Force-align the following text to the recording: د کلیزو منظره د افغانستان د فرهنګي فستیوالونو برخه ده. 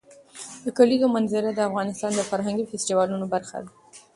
د 0.65 0.65
کلیزو 0.77 1.07
منظره 1.15 1.49
د 1.53 1.59
افغانستان 1.69 2.11
د 2.15 2.21
فرهنګي 2.29 2.65
فستیوالونو 2.71 3.25
برخه 3.33 3.57
ده. 3.63 3.71